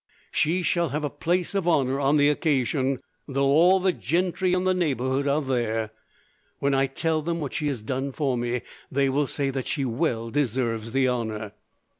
She 0.31 0.63
shall 0.63 0.89
have 0.89 1.03
the 1.03 1.11
place 1.11 1.53
of 1.53 1.67
honour 1.67 1.99
on 1.99 2.17
the 2.17 2.27
occasion, 2.27 3.01
though 3.27 3.45
all 3.51 3.79
the 3.79 3.93
gentry 3.93 4.51
in 4.51 4.63
the 4.63 4.73
neighbourhood 4.73 5.27
are 5.27 5.43
there. 5.43 5.91
When 6.57 6.73
I 6.73 6.87
tell 6.87 7.21
them 7.21 7.39
what 7.39 7.53
she 7.53 7.67
has 7.67 7.83
done 7.83 8.11
for 8.11 8.35
me, 8.35 8.61
they 8.91 9.09
will 9.09 9.27
say 9.27 9.51
that 9.51 9.67
she 9.67 9.85
well 9.85 10.31
deserves 10.31 10.91
the 10.91 11.07
honour!" 11.07 11.51